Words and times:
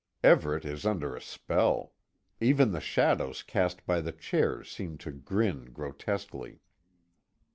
Everet 0.23 0.65
is 0.65 0.83
under 0.83 1.15
a 1.15 1.21
spell. 1.21 1.93
Even 2.39 2.71
the 2.71 2.79
shadows 2.81 3.43
cast 3.43 3.85
by 3.85 4.01
the 4.01 4.11
chairs 4.11 4.71
seem 4.71 4.97
to 4.97 5.11
grin 5.11 5.65
grotesquely. 5.71 6.59